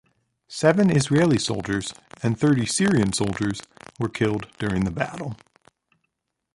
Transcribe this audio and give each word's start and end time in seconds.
Seven 0.47 0.89
Israeli 0.89 1.37
soldiers 1.37 1.93
and 2.23 2.35
thirty 2.35 2.65
Syrian 2.65 3.13
soldiers 3.13 3.61
were 3.99 4.09
killed 4.09 4.47
during 4.57 4.83
the 4.83 4.89
battle. 4.89 5.37